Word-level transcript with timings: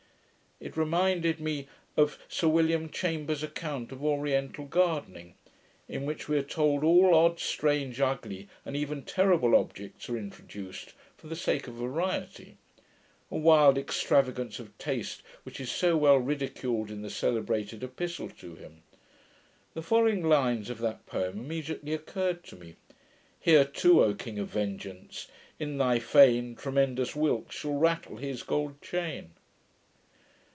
It 0.63 0.77
reminded 0.77 1.39
me 1.39 1.67
of 1.97 2.19
Sir 2.29 2.47
William 2.47 2.87
Chambers's 2.91 3.41
Account 3.41 3.91
of 3.91 4.05
Oriental 4.05 4.65
Gardening, 4.65 5.33
in 5.89 6.05
which 6.05 6.27
we 6.29 6.37
are 6.37 6.43
told 6.43 6.83
all 6.83 7.15
odd, 7.15 7.39
strange, 7.39 7.99
ugly, 7.99 8.47
and 8.63 8.75
even 8.75 9.01
terrible 9.03 9.55
objects, 9.55 10.07
are 10.07 10.15
introduced, 10.17 10.93
for 11.17 11.25
the 11.25 11.35
sake 11.35 11.65
of 11.65 11.73
variety; 11.73 12.57
a 13.31 13.37
wild 13.37 13.75
extravagance 13.75 14.59
of 14.59 14.77
taste 14.77 15.23
which 15.41 15.59
is 15.59 15.71
so 15.71 15.97
well 15.97 16.19
ridiculed 16.19 16.91
in 16.91 17.01
the 17.01 17.09
celebrated 17.09 17.81
Epistle 17.83 18.29
to 18.29 18.53
him. 18.53 18.83
The 19.73 19.81
following 19.81 20.21
lines 20.23 20.69
of 20.69 20.77
that 20.77 21.07
poem 21.07 21.39
immediately 21.39 21.95
occurred 21.95 22.43
to 22.43 22.55
me; 22.55 22.75
Here 23.39 23.65
too, 23.65 24.03
O 24.03 24.13
king 24.13 24.37
of 24.37 24.49
vengeance! 24.49 25.27
in 25.57 25.79
thy 25.79 25.97
fane, 25.97 26.55
Tremendous 26.55 27.15
Wilkes 27.15 27.55
shall 27.55 27.73
rattle 27.73 28.17
his 28.17 28.43
gold 28.43 28.79
chain. 28.79 29.31